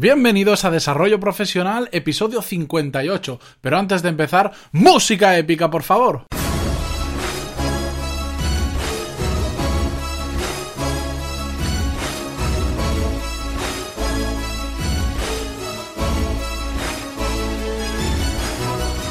Bienvenidos 0.00 0.64
a 0.64 0.70
Desarrollo 0.70 1.18
Profesional, 1.18 1.88
episodio 1.90 2.40
58. 2.40 3.40
Pero 3.60 3.78
antes 3.78 4.00
de 4.00 4.10
empezar, 4.10 4.52
música 4.70 5.36
épica, 5.36 5.68
por 5.70 5.82
favor. 5.82 6.37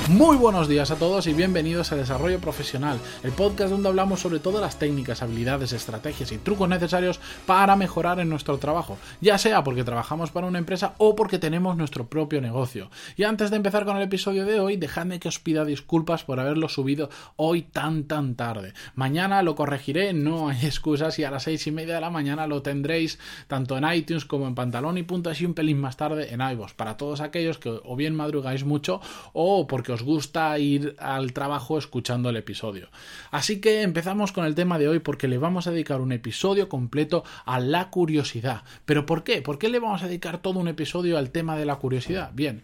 Muy 0.10 0.38
buenos 0.38 0.70
días 0.70 0.90
a 0.90 0.96
todos 0.96 1.28
y 1.28 1.34
bienvenidos 1.34 1.92
a 1.92 1.98
Desarrollo 1.98 2.40
Profesional, 2.40 2.98
el 3.24 3.34
podcast 3.34 3.72
donde 3.72 3.90
hablamos 3.90 4.22
sobre 4.22 4.40
todas 4.40 4.62
las 4.62 4.80
técnicas, 4.80 5.22
habilidades, 5.22 5.74
estrategias 5.74 6.32
y 6.32 6.38
trucos 6.38 6.70
necesarios 6.70 7.20
para 7.46 7.76
mejorar 7.76 8.22
en 8.22 8.30
nuestro 8.30 8.58
trabajo, 8.58 8.98
ya 9.20 9.38
sea 9.38 9.66
porque 9.66 9.84
trabajamos 9.84 10.32
para 10.32 10.48
una 10.48 10.60
empresa 10.60 10.94
o 10.98 11.14
porque 11.14 11.40
tenemos 11.40 11.76
nuestro 11.76 12.08
propio 12.08 12.40
negocio. 12.40 12.90
Y 13.18 13.26
antes 13.26 13.52
de 13.52 13.58
empezar 13.58 13.84
con 13.84 13.98
el 13.98 14.04
episodio 14.04 14.46
de 14.46 14.62
hoy, 14.62 14.78
dejadme 14.78 15.20
que 15.20 15.28
os 15.28 15.40
pida 15.40 15.66
disculpas 15.66 16.24
por 16.24 16.40
haberlo 16.40 16.70
subido 16.70 17.10
hoy 17.36 17.64
tan 17.64 18.06
tan 18.06 18.36
tarde. 18.36 18.74
Mañana 18.96 19.44
lo 19.44 19.56
corregiré, 19.56 20.14
no 20.14 20.48
hay 20.48 20.66
excusas 20.66 21.20
y 21.20 21.26
a 21.26 21.32
las 21.32 21.44
seis 21.44 21.68
y 21.68 21.72
media 21.72 21.96
de 21.96 22.02
la 22.02 22.10
mañana 22.10 22.48
lo 22.48 22.62
tendréis 22.62 23.20
tanto 23.48 23.78
en 23.78 23.84
iTunes 23.92 24.24
como 24.24 24.48
en 24.48 24.56
Pantalón 24.56 24.98
y 24.98 25.04
Puntas 25.04 25.42
y 25.42 25.46
un 25.46 25.54
pelín 25.54 25.82
más 25.82 25.98
tarde 25.98 26.34
en 26.34 26.40
iVoox, 26.40 26.76
para 26.76 26.96
todos 26.96 27.20
aquellos 27.20 27.58
que 27.58 27.78
o 27.84 27.96
bien 27.98 28.16
madrugáis 28.16 28.64
mucho 28.64 29.02
o 29.34 29.68
porque 29.68 29.97
os 29.97 29.97
gusta 30.04 30.58
ir 30.60 30.96
al 31.00 31.34
trabajo 31.34 31.78
escuchando 31.78 32.30
el 32.30 32.38
episodio. 32.38 32.90
Así 33.32 33.60
que 33.60 33.82
empezamos 33.82 34.32
con 34.32 34.46
el 34.46 34.56
tema 34.56 34.80
de 34.80 34.88
hoy 34.88 35.00
porque 35.00 35.28
le 35.28 35.38
vamos 35.38 35.68
a 35.68 35.72
dedicar 35.72 36.02
un 36.02 36.12
episodio 36.12 36.70
completo 36.70 37.24
a 37.46 37.60
la 37.60 37.90
curiosidad. 37.90 38.64
¿Pero 38.86 39.06
por 39.06 39.24
qué? 39.24 39.42
¿Por 39.42 39.60
qué 39.60 39.70
le 39.70 39.80
vamos 39.80 40.04
a 40.04 40.08
dedicar 40.08 40.40
todo 40.42 40.60
un 40.60 40.68
episodio 40.68 41.18
al 41.18 41.32
tema 41.32 41.58
de 41.58 41.66
la 41.66 41.76
curiosidad? 41.76 42.32
Bien, 42.34 42.64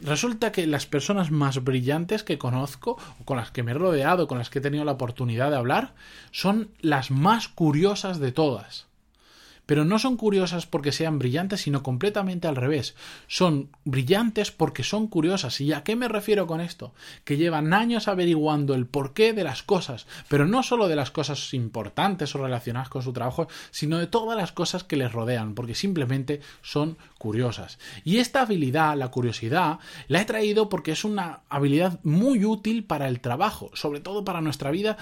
resulta 0.00 0.52
que 0.52 0.66
las 0.66 0.86
personas 0.86 1.30
más 1.30 1.62
brillantes 1.62 2.24
que 2.24 2.38
conozco, 2.38 2.98
con 3.24 3.36
las 3.36 3.50
que 3.50 3.62
me 3.62 3.72
he 3.72 3.74
rodeado, 3.74 4.26
con 4.26 4.38
las 4.38 4.50
que 4.50 4.58
he 4.58 4.62
tenido 4.62 4.84
la 4.84 4.92
oportunidad 4.92 5.50
de 5.50 5.56
hablar, 5.56 5.94
son 6.30 6.70
las 6.80 7.10
más 7.10 7.48
curiosas 7.48 8.20
de 8.20 8.32
todas 8.32 8.86
pero 9.66 9.84
no 9.84 9.98
son 9.98 10.16
curiosas 10.16 10.66
porque 10.66 10.92
sean 10.92 11.18
brillantes, 11.18 11.62
sino 11.62 11.82
completamente 11.82 12.48
al 12.48 12.56
revés. 12.56 12.94
Son 13.26 13.70
brillantes 13.84 14.50
porque 14.50 14.84
son 14.84 15.06
curiosas. 15.08 15.60
¿Y 15.60 15.72
a 15.72 15.82
qué 15.82 15.96
me 15.96 16.08
refiero 16.08 16.46
con 16.46 16.60
esto? 16.60 16.92
Que 17.24 17.36
llevan 17.36 17.72
años 17.72 18.08
averiguando 18.08 18.74
el 18.74 18.86
porqué 18.86 19.32
de 19.32 19.44
las 19.44 19.62
cosas, 19.62 20.06
pero 20.28 20.46
no 20.46 20.62
solo 20.62 20.88
de 20.88 20.96
las 20.96 21.10
cosas 21.10 21.54
importantes 21.54 22.34
o 22.34 22.38
relacionadas 22.38 22.88
con 22.88 23.02
su 23.02 23.12
trabajo, 23.12 23.48
sino 23.70 23.98
de 23.98 24.06
todas 24.06 24.36
las 24.36 24.52
cosas 24.52 24.84
que 24.84 24.96
les 24.96 25.12
rodean, 25.12 25.54
porque 25.54 25.74
simplemente 25.74 26.40
son 26.62 26.98
curiosas. 27.18 27.78
Y 28.04 28.18
esta 28.18 28.42
habilidad, 28.42 28.96
la 28.96 29.10
curiosidad, 29.10 29.78
la 30.08 30.20
he 30.20 30.24
traído 30.24 30.68
porque 30.68 30.92
es 30.92 31.04
una 31.04 31.40
habilidad 31.48 32.00
muy 32.02 32.44
útil 32.44 32.84
para 32.84 33.08
el 33.08 33.20
trabajo, 33.20 33.70
sobre 33.74 34.00
todo 34.00 34.24
para 34.24 34.42
nuestra 34.42 34.70
vida, 34.70 34.98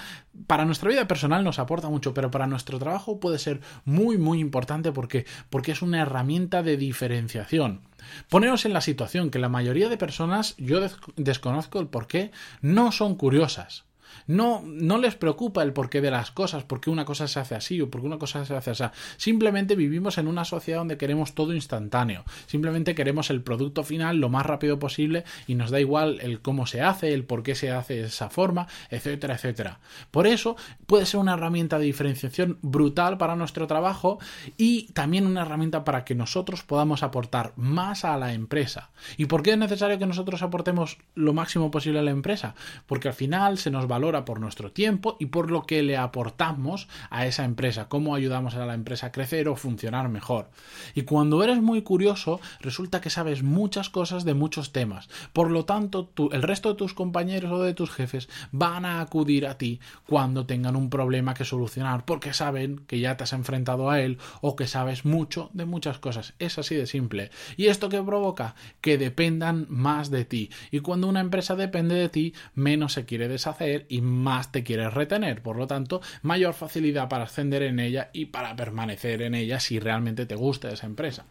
para 0.47 0.65
nuestra 0.65 0.89
vida 0.89 1.07
personal 1.07 1.43
nos 1.43 1.59
aporta 1.59 1.89
mucho, 1.89 2.13
pero 2.13 2.31
para 2.31 2.47
nuestro 2.47 2.79
trabajo 2.79 3.19
puede 3.19 3.39
ser 3.39 3.59
muy 3.83 4.17
muy 4.17 4.39
importante 4.39 4.52
porque 4.93 5.25
porque 5.49 5.71
es 5.73 5.81
una 5.81 6.01
herramienta 6.01 6.63
de 6.63 6.77
diferenciación. 6.77 7.81
Poneos 8.29 8.65
en 8.65 8.73
la 8.73 8.81
situación 8.81 9.29
que 9.31 9.39
la 9.39 9.49
mayoría 9.49 9.89
de 9.89 9.97
personas, 9.97 10.55
yo 10.57 10.79
desconozco 11.15 11.79
el 11.79 11.87
por 11.87 12.07
qué, 12.07 12.31
no 12.61 12.91
son 12.91 13.15
curiosas. 13.15 13.85
No, 14.27 14.63
no 14.65 14.97
les 14.97 15.15
preocupa 15.15 15.63
el 15.63 15.73
porqué 15.73 16.01
de 16.01 16.11
las 16.11 16.31
cosas, 16.31 16.63
porque 16.63 16.89
una 16.89 17.05
cosa 17.05 17.27
se 17.27 17.39
hace 17.39 17.55
así 17.55 17.81
o 17.81 17.89
porque 17.89 18.07
una 18.07 18.17
cosa 18.17 18.45
se 18.45 18.55
hace 18.55 18.71
así. 18.71 18.83
Simplemente 19.17 19.75
vivimos 19.75 20.17
en 20.17 20.27
una 20.27 20.45
sociedad 20.45 20.79
donde 20.79 20.97
queremos 20.97 21.33
todo 21.33 21.53
instantáneo. 21.53 22.23
Simplemente 22.47 22.95
queremos 22.95 23.29
el 23.29 23.41
producto 23.41 23.83
final 23.83 24.17
lo 24.17 24.29
más 24.29 24.45
rápido 24.45 24.79
posible 24.79 25.23
y 25.47 25.55
nos 25.55 25.71
da 25.71 25.79
igual 25.79 26.19
el 26.21 26.41
cómo 26.41 26.65
se 26.65 26.81
hace, 26.81 27.13
el 27.13 27.23
por 27.23 27.43
qué 27.43 27.55
se 27.55 27.71
hace 27.71 27.95
de 27.95 28.07
esa 28.07 28.29
forma, 28.29 28.67
etcétera, 28.89 29.35
etcétera. 29.35 29.79
Por 30.11 30.27
eso 30.27 30.55
puede 30.85 31.05
ser 31.05 31.19
una 31.19 31.33
herramienta 31.33 31.79
de 31.79 31.85
diferenciación 31.85 32.57
brutal 32.61 33.17
para 33.17 33.35
nuestro 33.35 33.67
trabajo 33.67 34.19
y 34.57 34.91
también 34.93 35.25
una 35.25 35.41
herramienta 35.41 35.83
para 35.83 36.05
que 36.05 36.15
nosotros 36.15 36.63
podamos 36.63 37.03
aportar 37.03 37.53
más 37.55 38.05
a 38.05 38.17
la 38.17 38.33
empresa. 38.33 38.89
¿Y 39.17 39.25
por 39.25 39.43
qué 39.43 39.51
es 39.51 39.57
necesario 39.57 39.99
que 39.99 40.05
nosotros 40.05 40.41
aportemos 40.41 40.97
lo 41.15 41.33
máximo 41.33 41.71
posible 41.71 41.99
a 41.99 42.03
la 42.03 42.11
empresa? 42.11 42.55
Porque 42.85 43.07
al 43.07 43.13
final 43.13 43.57
se 43.57 43.71
nos 43.71 43.87
valora 43.87 44.02
por 44.03 44.41
nuestro 44.41 44.69
tiempo 44.69 45.15
y 45.17 45.27
por 45.27 45.49
lo 45.49 45.63
que 45.63 45.81
le 45.81 45.95
aportamos 45.95 46.89
a 47.09 47.25
esa 47.25 47.45
empresa, 47.45 47.87
cómo 47.87 48.15
ayudamos 48.15 48.53
a 48.55 48.65
la 48.65 48.73
empresa 48.73 49.07
a 49.07 49.11
crecer 49.13 49.47
o 49.47 49.55
funcionar 49.55 50.09
mejor. 50.09 50.49
Y 50.93 51.03
cuando 51.03 51.41
eres 51.41 51.61
muy 51.61 51.83
curioso, 51.83 52.41
resulta 52.59 52.99
que 52.99 53.09
sabes 53.09 53.43
muchas 53.43 53.89
cosas 53.89 54.25
de 54.25 54.33
muchos 54.33 54.73
temas. 54.73 55.07
Por 55.31 55.51
lo 55.51 55.63
tanto, 55.63 56.09
el 56.33 56.41
resto 56.41 56.69
de 56.69 56.75
tus 56.75 56.93
compañeros 56.93 57.51
o 57.53 57.63
de 57.63 57.73
tus 57.73 57.91
jefes 57.91 58.27
van 58.51 58.83
a 58.83 58.99
acudir 58.99 59.47
a 59.47 59.57
ti 59.57 59.79
cuando 60.05 60.45
tengan 60.45 60.75
un 60.75 60.89
problema 60.89 61.33
que 61.33 61.45
solucionar, 61.45 62.03
porque 62.03 62.33
saben 62.33 62.83
que 62.85 62.99
ya 62.99 63.15
te 63.15 63.23
has 63.23 63.31
enfrentado 63.31 63.89
a 63.89 64.01
él 64.01 64.17
o 64.41 64.57
que 64.57 64.67
sabes 64.67 65.05
mucho 65.05 65.49
de 65.53 65.63
muchas 65.63 65.97
cosas. 65.97 66.33
Es 66.39 66.57
así 66.57 66.75
de 66.75 66.87
simple. 66.87 67.31
¿Y 67.55 67.67
esto 67.67 67.87
qué 67.87 68.01
provoca? 68.03 68.55
Que 68.81 68.97
dependan 68.97 69.65
más 69.69 70.11
de 70.11 70.25
ti. 70.25 70.49
Y 70.71 70.81
cuando 70.81 71.07
una 71.07 71.21
empresa 71.21 71.55
depende 71.55 71.95
de 71.95 72.09
ti, 72.09 72.33
menos 72.53 72.91
se 72.91 73.05
quiere 73.05 73.29
deshacer 73.29 73.85
y 73.93 74.01
más 74.01 74.51
te 74.51 74.63
quieres 74.63 74.91
retener. 74.91 75.43
Por 75.43 75.55
lo 75.55 75.67
tanto, 75.67 76.01
mayor 76.23 76.55
facilidad 76.55 77.09
para 77.09 77.25
ascender 77.25 77.61
en 77.61 77.79
ella 77.79 78.09
y 78.11 78.25
para 78.25 78.55
permanecer 78.55 79.21
en 79.21 79.35
ella 79.35 79.59
si 79.59 79.79
realmente 79.79 80.25
te 80.25 80.33
gusta 80.33 80.71
esa 80.71 80.87
empresa. 80.87 81.25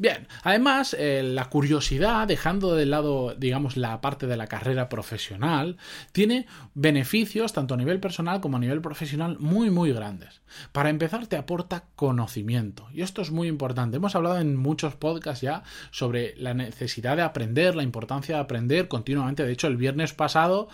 Bien, 0.00 0.28
además, 0.44 0.96
eh, 0.98 1.22
la 1.22 1.50
curiosidad, 1.50 2.26
dejando 2.26 2.74
de 2.74 2.86
lado, 2.86 3.34
digamos, 3.34 3.76
la 3.76 4.00
parte 4.00 4.26
de 4.26 4.38
la 4.38 4.46
carrera 4.46 4.88
profesional, 4.88 5.76
tiene 6.12 6.46
beneficios 6.72 7.52
tanto 7.52 7.74
a 7.74 7.76
nivel 7.76 8.00
personal 8.00 8.40
como 8.40 8.56
a 8.56 8.60
nivel 8.60 8.80
profesional 8.80 9.36
muy, 9.38 9.68
muy 9.68 9.92
grandes. 9.92 10.40
Para 10.72 10.88
empezar, 10.88 11.26
te 11.26 11.36
aporta 11.36 11.84
conocimiento. 11.96 12.88
Y 12.94 13.02
esto 13.02 13.20
es 13.20 13.30
muy 13.30 13.46
importante. 13.46 13.98
Hemos 13.98 14.14
hablado 14.14 14.38
en 14.38 14.56
muchos 14.56 14.94
podcasts 14.94 15.42
ya 15.42 15.64
sobre 15.90 16.34
la 16.38 16.54
necesidad 16.54 17.16
de 17.16 17.22
aprender, 17.22 17.76
la 17.76 17.82
importancia 17.82 18.36
de 18.36 18.40
aprender 18.40 18.88
continuamente. 18.88 19.44
De 19.44 19.52
hecho, 19.52 19.66
el 19.66 19.76
viernes 19.76 20.14
pasado, 20.14 20.70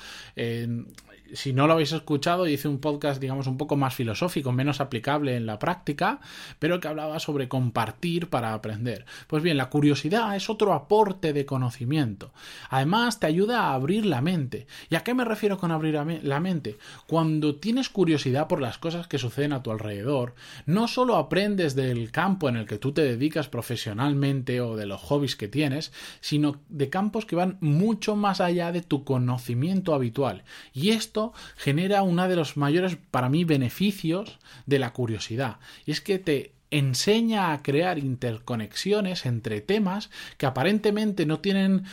si 1.32 1.52
no 1.52 1.66
lo 1.66 1.74
habéis 1.74 1.92
escuchado, 1.92 2.46
hice 2.46 2.68
un 2.68 2.78
podcast, 2.78 3.20
digamos, 3.20 3.46
un 3.46 3.56
poco 3.56 3.76
más 3.76 3.94
filosófico, 3.94 4.52
menos 4.52 4.80
aplicable 4.80 5.36
en 5.36 5.46
la 5.46 5.58
práctica, 5.58 6.20
pero 6.58 6.80
que 6.80 6.88
hablaba 6.88 7.18
sobre 7.18 7.48
compartir 7.48 8.28
para 8.28 8.54
aprender. 8.54 9.04
Pues 9.26 9.42
bien, 9.42 9.56
la 9.56 9.70
curiosidad 9.70 10.36
es 10.36 10.48
otro 10.50 10.72
aporte 10.72 11.32
de 11.32 11.46
conocimiento. 11.46 12.32
Además, 12.70 13.20
te 13.20 13.26
ayuda 13.26 13.62
a 13.62 13.74
abrir 13.74 14.06
la 14.06 14.20
mente. 14.20 14.66
¿Y 14.90 14.94
a 14.94 15.04
qué 15.04 15.14
me 15.14 15.24
refiero 15.24 15.58
con 15.58 15.70
abrir 15.72 15.94
la 15.94 16.40
mente? 16.40 16.78
Cuando 17.06 17.56
tienes 17.56 17.88
curiosidad 17.88 18.48
por 18.48 18.60
las 18.60 18.78
cosas 18.78 19.06
que 19.06 19.18
suceden 19.18 19.52
a 19.52 19.62
tu 19.62 19.70
alrededor, 19.70 20.34
no 20.66 20.88
solo 20.88 21.16
aprendes 21.16 21.74
del 21.74 22.10
campo 22.10 22.48
en 22.48 22.56
el 22.56 22.66
que 22.66 22.78
tú 22.78 22.92
te 22.92 23.02
dedicas 23.02 23.48
profesionalmente 23.48 24.60
o 24.60 24.76
de 24.76 24.86
los 24.86 25.00
hobbies 25.00 25.36
que 25.36 25.48
tienes, 25.48 25.92
sino 26.20 26.60
de 26.68 26.90
campos 26.90 27.26
que 27.26 27.36
van 27.36 27.58
mucho 27.60 28.16
más 28.16 28.40
allá 28.40 28.72
de 28.72 28.82
tu 28.82 29.04
conocimiento 29.04 29.94
habitual. 29.94 30.44
Y 30.72 30.90
esto 30.90 31.15
genera 31.56 32.02
uno 32.02 32.28
de 32.28 32.36
los 32.36 32.56
mayores, 32.56 32.96
para 33.10 33.28
mí, 33.28 33.44
beneficios 33.44 34.38
de 34.66 34.78
la 34.78 34.92
curiosidad. 34.92 35.56
Y 35.84 35.92
es 35.92 36.00
que 36.00 36.18
te 36.18 36.52
enseña 36.70 37.52
a 37.52 37.62
crear 37.62 37.98
interconexiones 37.98 39.26
entre 39.26 39.60
temas 39.60 40.10
que 40.36 40.46
aparentemente 40.46 41.26
no 41.26 41.38
tienen 41.38 41.84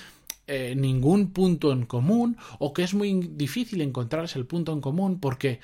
eh, 0.47 0.73
ningún 0.75 1.31
punto 1.31 1.71
en 1.71 1.85
común 1.85 2.37
o 2.59 2.73
que 2.73 2.83
es 2.83 2.93
muy 2.93 3.13
difícil 3.13 3.81
encontrarse 3.81 4.37
el 4.37 4.45
punto 4.45 4.73
en 4.73 4.81
común 4.81 5.19
porque 5.19 5.61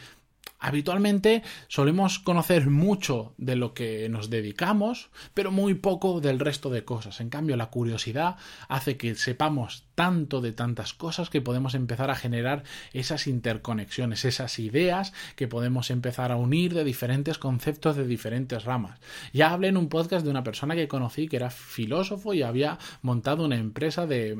Habitualmente 0.61 1.41
solemos 1.69 2.19
conocer 2.19 2.69
mucho 2.69 3.33
de 3.37 3.55
lo 3.55 3.73
que 3.73 4.09
nos 4.09 4.29
dedicamos, 4.29 5.09
pero 5.33 5.51
muy 5.51 5.73
poco 5.73 6.19
del 6.19 6.37
resto 6.37 6.69
de 6.69 6.83
cosas. 6.83 7.21
En 7.21 7.29
cambio, 7.29 7.55
la 7.55 7.69
curiosidad 7.69 8.35
hace 8.67 8.97
que 8.97 9.15
sepamos 9.15 9.85
tanto 9.95 10.41
de 10.41 10.51
tantas 10.51 10.93
cosas 10.93 11.29
que 11.29 11.41
podemos 11.41 11.75
empezar 11.75 12.11
a 12.11 12.15
generar 12.15 12.63
esas 12.91 13.27
interconexiones, 13.27 14.25
esas 14.25 14.59
ideas 14.59 15.13
que 15.37 15.47
podemos 15.47 15.91
empezar 15.91 16.31
a 16.31 16.35
unir 16.35 16.73
de 16.73 16.83
diferentes 16.83 17.37
conceptos 17.37 17.95
de 17.95 18.05
diferentes 18.05 18.65
ramas. 18.65 18.99
Ya 19.31 19.51
hablé 19.51 19.69
en 19.69 19.77
un 19.77 19.87
podcast 19.87 20.25
de 20.25 20.31
una 20.31 20.43
persona 20.43 20.75
que 20.75 20.89
conocí 20.89 21.29
que 21.29 21.37
era 21.37 21.51
filósofo 21.51 22.33
y 22.33 22.41
había 22.41 22.79
montado 23.01 23.45
una 23.45 23.55
empresa 23.55 24.05
de 24.05 24.37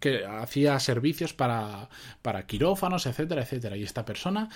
que 0.00 0.24
hacía 0.24 0.78
servicios 0.80 1.32
para, 1.32 1.88
para 2.22 2.46
quirófanos, 2.46 3.06
etcétera, 3.06 3.42
etcétera. 3.42 3.76
Y 3.76 3.82
esta 3.82 4.04
persona 4.04 4.48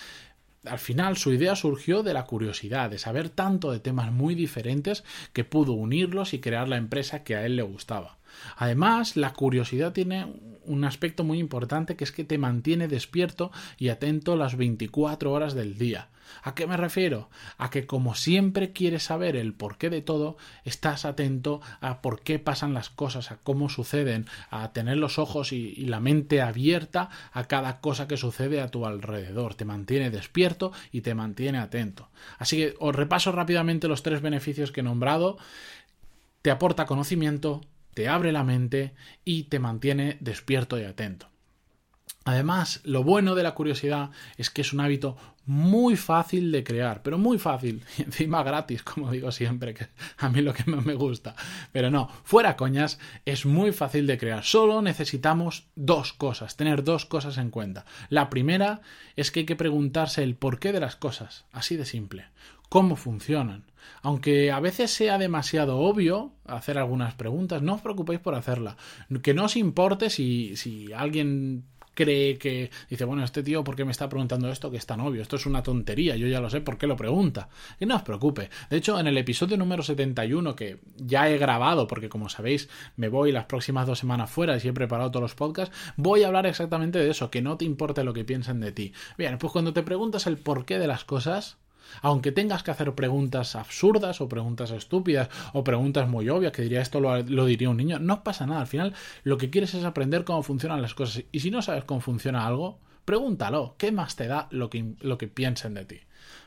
al 0.68 0.78
final 0.78 1.16
su 1.16 1.32
idea 1.32 1.56
surgió 1.56 2.02
de 2.02 2.14
la 2.14 2.24
curiosidad, 2.24 2.90
de 2.90 2.98
saber 2.98 3.28
tanto 3.28 3.70
de 3.70 3.80
temas 3.80 4.12
muy 4.12 4.34
diferentes 4.34 5.04
que 5.32 5.44
pudo 5.44 5.72
unirlos 5.72 6.34
y 6.34 6.40
crear 6.40 6.68
la 6.68 6.76
empresa 6.76 7.24
que 7.24 7.36
a 7.36 7.44
él 7.46 7.56
le 7.56 7.62
gustaba. 7.62 8.15
Además, 8.56 9.16
la 9.16 9.32
curiosidad 9.32 9.92
tiene 9.92 10.26
un 10.64 10.84
aspecto 10.84 11.24
muy 11.24 11.38
importante 11.38 11.96
que 11.96 12.04
es 12.04 12.12
que 12.12 12.24
te 12.24 12.38
mantiene 12.38 12.88
despierto 12.88 13.50
y 13.78 13.88
atento 13.88 14.36
las 14.36 14.56
24 14.56 15.32
horas 15.32 15.54
del 15.54 15.78
día. 15.78 16.08
¿A 16.42 16.54
qué 16.54 16.66
me 16.66 16.76
refiero? 16.76 17.28
A 17.58 17.70
que 17.70 17.86
como 17.86 18.14
siempre 18.14 18.72
quieres 18.72 19.04
saber 19.04 19.36
el 19.36 19.54
porqué 19.54 19.90
de 19.90 20.02
todo, 20.02 20.36
estás 20.64 21.04
atento 21.04 21.60
a 21.80 22.02
por 22.02 22.20
qué 22.20 22.38
pasan 22.38 22.74
las 22.74 22.90
cosas, 22.90 23.30
a 23.30 23.38
cómo 23.38 23.68
suceden, 23.68 24.26
a 24.50 24.72
tener 24.72 24.96
los 24.96 25.18
ojos 25.18 25.52
y, 25.52 25.74
y, 25.76 25.86
la 25.86 26.00
mente 26.00 26.42
abierta 26.42 27.10
a 27.32 27.44
cada 27.44 27.80
cosa 27.80 28.08
que 28.08 28.16
sucede 28.16 28.60
a 28.60 28.70
tu 28.70 28.86
alrededor. 28.86 29.54
Te 29.54 29.64
mantiene 29.64 30.10
despierto 30.10 30.72
y 30.92 31.02
te 31.02 31.14
mantiene 31.14 31.58
atento. 31.58 32.08
Así 32.38 32.56
que 32.56 32.74
os 32.78 32.94
repaso 32.94 33.32
rápidamente 33.32 33.88
los 33.88 34.02
tres 34.02 34.20
beneficios 34.20 34.72
que 34.72 34.80
he 34.80 34.84
nombrado. 34.84 35.38
Te 36.42 36.50
aporta 36.50 36.86
conocimiento, 36.86 37.62
te 37.96 38.08
abre 38.08 38.30
la 38.30 38.44
mente 38.44 38.92
y 39.24 39.44
te 39.44 39.58
mantiene 39.58 40.18
despierto 40.20 40.78
y 40.78 40.84
atento. 40.84 41.30
Además, 42.26 42.80
lo 42.84 43.02
bueno 43.02 43.34
de 43.34 43.42
la 43.42 43.54
curiosidad 43.54 44.10
es 44.36 44.50
que 44.50 44.60
es 44.60 44.74
un 44.74 44.80
hábito 44.80 45.16
muy 45.46 45.96
fácil 45.96 46.52
de 46.52 46.62
crear, 46.62 47.02
pero 47.02 47.16
muy 47.16 47.38
fácil, 47.38 47.84
y 47.98 48.02
encima 48.02 48.42
gratis, 48.42 48.82
como 48.82 49.10
digo 49.10 49.32
siempre, 49.32 49.72
que 49.72 49.86
a 50.18 50.28
mí 50.28 50.42
lo 50.42 50.52
que 50.52 50.70
más 50.70 50.84
me 50.84 50.92
gusta. 50.92 51.36
Pero 51.72 51.90
no, 51.90 52.10
fuera 52.24 52.54
coñas, 52.54 52.98
es 53.24 53.46
muy 53.46 53.72
fácil 53.72 54.06
de 54.06 54.18
crear. 54.18 54.44
Solo 54.44 54.82
necesitamos 54.82 55.68
dos 55.74 56.12
cosas, 56.12 56.56
tener 56.56 56.84
dos 56.84 57.06
cosas 57.06 57.38
en 57.38 57.50
cuenta. 57.50 57.86
La 58.10 58.28
primera 58.28 58.82
es 59.14 59.30
que 59.30 59.40
hay 59.40 59.46
que 59.46 59.56
preguntarse 59.56 60.22
el 60.22 60.34
porqué 60.34 60.72
de 60.72 60.80
las 60.80 60.96
cosas, 60.96 61.46
así 61.50 61.76
de 61.76 61.86
simple, 61.86 62.26
cómo 62.68 62.96
funcionan. 62.96 63.64
Aunque 64.02 64.50
a 64.50 64.60
veces 64.60 64.90
sea 64.90 65.18
demasiado 65.18 65.78
obvio 65.78 66.32
hacer 66.44 66.78
algunas 66.78 67.14
preguntas, 67.14 67.62
no 67.62 67.74
os 67.74 67.80
preocupéis 67.80 68.20
por 68.20 68.34
hacerla. 68.34 68.76
Que 69.22 69.34
no 69.34 69.44
os 69.44 69.56
importe 69.56 70.10
si, 70.10 70.56
si 70.56 70.92
alguien 70.92 71.64
cree 71.96 72.38
que 72.38 72.70
dice, 72.88 73.04
bueno, 73.04 73.24
este 73.24 73.42
tío, 73.42 73.64
¿por 73.64 73.74
qué 73.74 73.84
me 73.84 73.90
está 73.90 74.08
preguntando 74.08 74.48
esto 74.52 74.70
que 74.70 74.76
es 74.76 74.86
tan 74.86 75.00
obvio? 75.00 75.22
Esto 75.22 75.36
es 75.36 75.46
una 75.46 75.62
tontería, 75.62 76.14
yo 76.14 76.28
ya 76.28 76.40
lo 76.40 76.50
sé, 76.50 76.60
¿por 76.60 76.78
qué 76.78 76.86
lo 76.86 76.94
pregunta? 76.94 77.48
Y 77.80 77.86
no 77.86 77.96
os 77.96 78.02
preocupe. 78.02 78.50
De 78.70 78.76
hecho, 78.76 79.00
en 79.00 79.08
el 79.08 79.18
episodio 79.18 79.56
número 79.56 79.82
71, 79.82 80.54
que 80.54 80.78
ya 80.96 81.28
he 81.28 81.38
grabado, 81.38 81.88
porque 81.88 82.08
como 82.08 82.28
sabéis, 82.28 82.68
me 82.96 83.08
voy 83.08 83.32
las 83.32 83.46
próximas 83.46 83.86
dos 83.86 83.98
semanas 83.98 84.30
fuera 84.30 84.56
y 84.62 84.68
he 84.68 84.72
preparado 84.72 85.10
todos 85.10 85.22
los 85.22 85.34
podcasts, 85.34 85.74
voy 85.96 86.22
a 86.22 86.26
hablar 86.28 86.46
exactamente 86.46 86.98
de 86.98 87.10
eso, 87.10 87.30
que 87.30 87.42
no 87.42 87.56
te 87.56 87.64
importe 87.64 88.04
lo 88.04 88.12
que 88.12 88.24
piensen 88.24 88.60
de 88.60 88.72
ti. 88.72 88.92
Bien, 89.16 89.38
pues 89.38 89.52
cuando 89.52 89.72
te 89.72 89.82
preguntas 89.82 90.26
el 90.26 90.36
porqué 90.36 90.78
de 90.78 90.86
las 90.86 91.04
cosas, 91.04 91.56
aunque 92.02 92.32
tengas 92.32 92.62
que 92.62 92.70
hacer 92.70 92.94
preguntas 92.94 93.56
absurdas 93.56 94.20
o 94.20 94.28
preguntas 94.28 94.70
estúpidas 94.70 95.28
o 95.52 95.64
preguntas 95.64 96.08
muy 96.08 96.28
obvias, 96.28 96.52
que 96.52 96.62
diría 96.62 96.80
esto 96.80 97.00
lo, 97.00 97.22
diría 97.46 97.70
un 97.70 97.76
niño, 97.76 97.98
no 97.98 98.22
pasa 98.22 98.46
nada. 98.46 98.60
Al 98.60 98.66
final 98.66 98.94
lo 99.24 99.38
que 99.38 99.50
quieres 99.50 99.74
es 99.74 99.84
aprender 99.84 100.24
cómo 100.24 100.42
funcionan 100.42 100.82
las 100.82 100.94
cosas. 100.94 101.24
Y 101.32 101.40
si 101.40 101.50
no 101.50 101.62
sabes 101.62 101.84
cómo 101.84 102.00
funciona 102.00 102.46
algo, 102.46 102.78
pregúntalo. 103.04 103.74
¿Qué 103.78 103.92
más 103.92 104.16
te 104.16 104.26
da 104.26 104.48
lo 104.50 104.70
que, 104.70 104.94
lo 105.00 105.18
que 105.18 105.28
piensen 105.28 105.74
de 105.74 105.84
ti? 105.84 106.00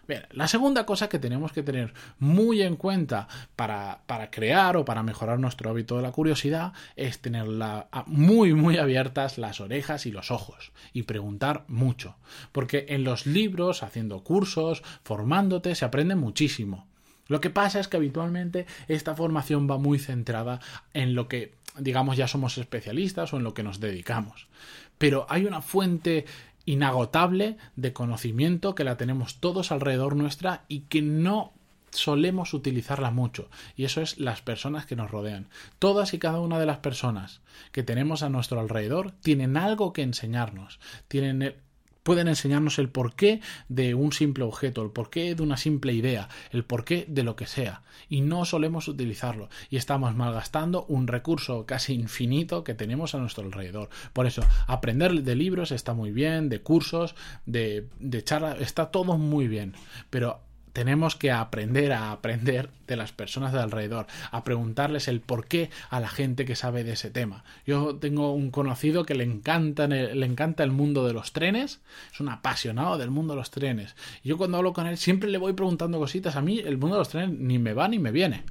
Bien, 0.07 0.25
la 0.31 0.47
segunda 0.47 0.87
cosa 0.87 1.07
que 1.07 1.19
tenemos 1.19 1.51
que 1.51 1.61
tener 1.61 1.93
muy 2.17 2.63
en 2.63 2.77
cuenta 2.77 3.27
para, 3.55 4.01
para, 4.07 4.31
crear 4.31 4.75
o 4.75 4.83
para 4.83 5.03
mejorar 5.03 5.39
nuestro 5.39 5.69
hábito 5.69 5.97
de 5.97 6.01
la 6.01 6.11
curiosidad 6.11 6.73
es 6.95 7.19
tener 7.19 7.47
la, 7.47 7.89
muy, 8.07 8.55
muy 8.55 8.77
abiertas 8.77 9.37
las 9.37 9.61
orejas 9.61 10.07
y 10.07 10.11
los 10.11 10.31
ojos 10.31 10.71
y 10.93 11.03
preguntar 11.03 11.63
mucho. 11.67 12.15
Porque 12.51 12.87
en 12.89 13.03
los 13.03 13.27
libros, 13.27 13.83
haciendo 13.83 14.23
cursos, 14.23 14.81
formándote, 15.03 15.75
se 15.75 15.85
aprende 15.85 16.15
muchísimo. 16.15 16.87
Lo 17.27 17.39
que 17.39 17.51
pasa 17.51 17.79
es 17.79 17.87
que 17.87 17.97
habitualmente 17.97 18.65
esta 18.87 19.15
formación 19.15 19.69
va 19.69 19.77
muy 19.77 19.99
centrada 19.99 20.59
en 20.95 21.13
lo 21.13 21.27
que, 21.27 21.53
digamos, 21.77 22.17
ya 22.17 22.27
somos 22.27 22.57
especialistas 22.57 23.31
o 23.31 23.37
en 23.37 23.43
lo 23.43 23.53
que 23.53 23.61
nos 23.61 23.79
dedicamos. 23.79 24.47
Pero 24.97 25.27
hay 25.29 25.45
una 25.45 25.61
fuente 25.61 26.25
inagotable 26.69 27.57
de 27.75 27.93
conocimiento 27.93 28.75
que 28.75 28.83
la 28.83 28.95
tenemos 28.95 29.39
todos 29.39 29.71
alrededor 29.71 30.15
nuestra 30.15 30.65
y 30.67 30.81
que 30.81 31.01
no 31.01 31.51
solemos 31.89 32.53
utilizarla 32.53 33.09
mucho 33.09 33.49
y 33.75 33.85
eso 33.85 34.01
es 34.01 34.19
las 34.19 34.43
personas 34.43 34.85
que 34.85 34.95
nos 34.95 35.09
rodean. 35.09 35.47
Todas 35.79 36.13
y 36.13 36.19
cada 36.19 36.39
una 36.39 36.59
de 36.59 36.67
las 36.67 36.77
personas 36.77 37.41
que 37.71 37.81
tenemos 37.81 38.21
a 38.21 38.29
nuestro 38.29 38.59
alrededor 38.59 39.13
tienen 39.23 39.57
algo 39.57 39.93
que 39.93 40.03
enseñarnos, 40.03 40.79
tienen 41.07 41.55
pueden 42.03 42.27
enseñarnos 42.27 42.79
el 42.79 42.89
porqué 42.89 43.41
de 43.67 43.95
un 43.95 44.11
simple 44.11 44.43
objeto, 44.43 44.81
el 44.81 44.91
porqué 44.91 45.35
de 45.35 45.43
una 45.43 45.57
simple 45.57 45.93
idea, 45.93 46.29
el 46.51 46.63
porqué 46.63 47.05
de 47.07 47.23
lo 47.23 47.35
que 47.35 47.45
sea. 47.45 47.83
Y 48.09 48.21
no 48.21 48.45
solemos 48.45 48.87
utilizarlo. 48.87 49.49
Y 49.69 49.77
estamos 49.77 50.15
malgastando 50.15 50.85
un 50.85 51.07
recurso 51.07 51.65
casi 51.65 51.93
infinito 51.93 52.63
que 52.63 52.73
tenemos 52.73 53.15
a 53.15 53.19
nuestro 53.19 53.43
alrededor. 53.45 53.89
Por 54.13 54.25
eso, 54.25 54.43
aprender 54.67 55.23
de 55.23 55.35
libros 55.35 55.71
está 55.71 55.93
muy 55.93 56.11
bien, 56.11 56.49
de 56.49 56.61
cursos, 56.61 57.15
de, 57.45 57.87
de 57.99 58.23
charlas, 58.23 58.61
está 58.61 58.91
todo 58.91 59.17
muy 59.17 59.47
bien. 59.47 59.73
Pero 60.09 60.41
tenemos 60.73 61.15
que 61.15 61.31
aprender 61.31 61.91
a 61.91 62.11
aprender 62.11 62.69
de 62.87 62.95
las 62.95 63.11
personas 63.11 63.53
de 63.53 63.59
alrededor, 63.59 64.07
a 64.31 64.43
preguntarles 64.43 65.07
el 65.07 65.21
por 65.21 65.45
qué 65.47 65.69
a 65.89 65.99
la 65.99 66.09
gente 66.09 66.45
que 66.45 66.55
sabe 66.55 66.83
de 66.83 66.93
ese 66.93 67.11
tema. 67.11 67.43
Yo 67.65 67.95
tengo 67.95 68.33
un 68.33 68.51
conocido 68.51 69.05
que 69.05 69.15
le 69.15 69.23
encanta, 69.23 69.87
le 69.87 70.25
encanta 70.25 70.63
el 70.63 70.71
mundo 70.71 71.05
de 71.05 71.13
los 71.13 71.33
trenes, 71.33 71.81
es 72.11 72.19
un 72.19 72.29
apasionado 72.29 72.97
del 72.97 73.11
mundo 73.11 73.33
de 73.33 73.39
los 73.39 73.51
trenes. 73.51 73.95
Yo 74.23 74.37
cuando 74.37 74.57
hablo 74.57 74.73
con 74.73 74.87
él 74.87 74.97
siempre 74.97 75.29
le 75.29 75.37
voy 75.37 75.53
preguntando 75.53 75.99
cositas. 75.99 76.35
A 76.35 76.41
mí 76.41 76.59
el 76.59 76.77
mundo 76.77 76.95
de 76.95 77.01
los 77.01 77.09
trenes 77.09 77.37
ni 77.37 77.59
me 77.59 77.73
va 77.73 77.87
ni 77.87 77.99
me 77.99 78.11
viene. 78.11 78.43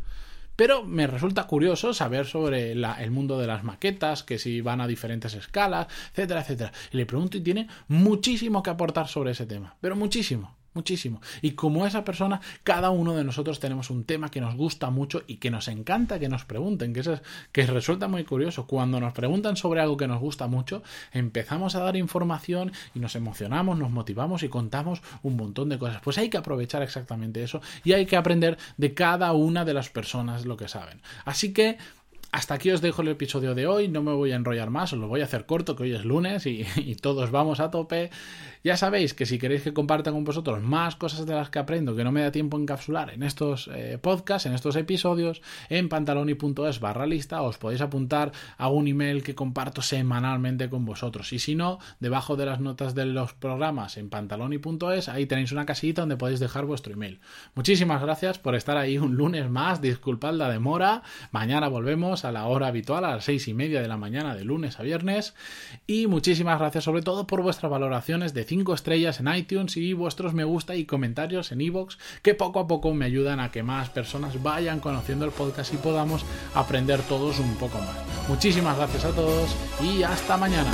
Pero 0.57 0.83
me 0.83 1.07
resulta 1.07 1.47
curioso 1.47 1.95
saber 1.95 2.27
sobre 2.27 2.73
el 2.73 3.11
mundo 3.13 3.39
de 3.39 3.47
las 3.47 3.63
maquetas, 3.63 4.25
que 4.25 4.41
si 4.41 4.61
van 4.61 4.81
a 4.81 4.89
diferentes 4.89 5.35
escalas, 5.35 5.87
etcétera, 6.11 6.41
etcétera. 6.41 6.73
Y 6.93 6.97
le 6.97 7.07
pregunto 7.07 7.37
y 7.37 7.43
tiene 7.43 7.69
muchísimo 7.87 8.61
que 8.61 8.71
aportar 8.71 9.07
sobre 9.07 9.31
ese 9.31 9.47
tema, 9.47 9.77
pero 9.81 9.95
muchísimo 9.95 10.58
muchísimo. 10.75 11.21
Y 11.43 11.53
como 11.53 11.87
esa 11.87 12.05
persona, 12.05 12.41
cada 12.63 12.91
uno 12.91 13.15
de 13.15 13.25
nosotros 13.25 13.61
tenemos 13.61 13.91
un 13.91 14.05
tema 14.05 14.31
que 14.31 14.41
nos 14.41 14.55
gusta 14.55 14.91
mucho 14.91 15.23
y 15.27 15.37
que 15.37 15.51
nos 15.51 15.69
encanta 15.69 16.19
que 16.19 16.29
nos 16.29 16.45
pregunten, 16.45 16.93
que, 16.93 17.01
eso 17.01 17.15
es, 17.15 17.23
que 17.53 17.67
resulta 17.67 18.09
muy 18.09 18.25
curioso. 18.25 18.67
Cuando 18.67 19.01
nos 19.01 19.13
preguntan 19.13 19.57
sobre 19.57 19.81
algo 19.81 19.97
que 19.97 20.07
nos 20.07 20.21
gusta 20.21 20.47
mucho, 20.47 20.83
empezamos 21.13 21.75
a 21.75 21.81
dar 21.81 21.97
información 21.97 22.73
y 22.95 23.01
nos 23.01 23.17
emocionamos, 23.17 23.79
nos 23.79 23.91
motivamos 23.91 24.43
y 24.43 24.49
contamos 24.49 25.03
un 25.23 25.37
montón 25.37 25.69
de 25.69 25.79
cosas. 25.79 26.01
Pues 26.03 26.19
hay 26.19 26.31
que 26.31 26.39
aprovechar 26.39 26.83
exactamente 26.83 27.43
eso 27.43 27.61
y 27.85 27.93
hay 27.93 28.07
que 28.07 28.17
aprender 28.17 28.59
de 28.77 28.95
cada 28.95 29.33
una 29.33 29.65
de 29.65 29.75
las 29.75 29.91
personas 29.91 30.45
lo 30.45 30.57
que 30.57 30.69
saben. 30.69 31.01
Así 31.25 31.53
que 31.53 31.79
hasta 32.31 32.55
aquí 32.55 32.71
os 32.71 32.83
dejo 32.83 33.03
el 33.03 33.09
episodio 33.09 33.55
de 33.55 33.67
hoy, 33.67 33.89
no 33.89 34.03
me 34.03 34.13
voy 34.13 34.33
a 34.33 34.37
enrollar 34.37 34.69
más, 34.69 34.93
os 34.93 34.99
lo 34.99 35.09
voy 35.09 35.23
a 35.23 35.25
hacer 35.25 35.47
corto, 35.47 35.75
que 35.75 35.85
hoy 35.85 35.95
es 35.95 36.05
lunes 36.05 36.45
y, 36.47 36.65
todos 37.01 37.31
vamos 37.31 37.59
a 37.61 37.71
tope. 37.71 38.11
Ya 38.65 38.77
sabéis 38.77 39.15
que 39.15 39.25
si 39.25 39.39
queréis 39.39 39.63
que 39.63 39.73
comparta 39.73 40.13
con 40.13 40.25
vosotros 40.25 40.61
más 40.63 40.97
cosas 40.97 41.25
de 41.27 41.35
las 41.35 41.49
que 41.49 41.59
aprendo, 41.59 41.97
que 41.97 42.05
no 42.05 42.13
me 42.13 42.21
da 42.21 42.33
tiempo 42.33 42.59
encapsular 42.59 43.11
en 43.15 43.23
estos 43.23 43.71
eh, 43.73 43.99
podcasts, 44.03 44.47
en 44.47 44.53
estos 44.53 44.77
episodios, 44.77 45.41
en 45.71 45.89
pantaloni.es 45.89 46.81
barra 46.81 47.07
lista 47.07 47.41
os 47.43 47.57
podéis 47.57 47.81
apuntar 47.81 48.33
a 48.59 48.69
un 48.69 48.89
email 48.89 49.23
que 49.23 49.35
comparto 49.35 49.81
semanalmente 49.81 50.69
con 50.69 50.85
vosotros. 50.85 51.33
Y 51.33 51.39
si 51.39 51.55
no, 51.55 51.79
debajo 52.01 52.37
de 52.37 52.47
las 52.47 52.61
notas 52.61 52.95
de 52.95 53.07
los 53.07 53.33
programas 53.33 53.97
en 53.97 54.11
pantaloni.es, 54.11 55.09
ahí 55.09 55.27
tenéis 55.27 55.53
una 55.53 55.65
casillita 55.65 56.03
donde 56.03 56.17
podéis 56.17 56.41
dejar 56.41 56.67
vuestro 56.67 56.93
email. 56.93 57.21
Muchísimas 57.55 58.03
gracias 58.03 58.39
por 58.39 58.55
estar 58.55 58.77
ahí 58.77 58.99
un 58.99 59.15
lunes 59.15 59.49
más, 59.49 59.81
disculpad 59.81 60.35
la 60.35 60.51
demora, 60.51 61.03
mañana 61.31 61.69
volvemos 61.69 62.18
a 62.25 62.33
la 62.33 62.47
hora 62.47 62.69
habitual, 62.69 63.05
a 63.05 63.17
las 63.17 63.25
seis 63.25 63.49
y 63.49 63.55
media 63.55 63.81
de 63.81 63.89
la 63.89 63.97
mañana 63.97 64.35
de 64.35 64.45
lunes 64.45 64.79
a 64.79 64.83
viernes. 64.83 65.35
Y 65.87 66.07
muchísimas 66.07 66.59
gracias 66.59 66.85
sobre 66.85 67.03
todo 67.03 67.27
por 67.27 67.43
vuestras 67.43 67.71
valoraciones 67.71 68.35
de 68.35 68.45
5 68.45 68.75
estrellas 68.75 69.21
en 69.21 69.35
iTunes 69.35 69.77
y 69.77 69.93
vuestros 69.93 70.35
me 70.35 70.45
gusta 70.45 70.75
y 70.77 70.85
comentarios 70.85 71.53
en 71.53 71.61
iVoox 71.61 71.97
que 72.23 72.35
poco 72.35 72.61
a 72.61 72.67
poco 72.67 72.95
me 72.95 73.05
ayudan 73.05 73.41
a 73.41 73.51
que 73.51 73.63
más 73.63 73.91
personas 73.91 74.43
vayan 74.43 74.81
conociendo 74.81 75.25
el 75.25 75.31
podcast 75.31 75.73
y 75.75 75.77
podamos 75.77 76.25
aprender 76.55 77.01
todos 77.03 77.39
un 77.39 77.55
poco 77.57 77.79
más. 77.79 78.29
Muchísimas 78.29 78.77
gracias 78.77 79.05
a 79.05 79.11
todos 79.11 79.55
y 79.83 80.03
hasta 80.03 80.37
mañana. 80.37 80.71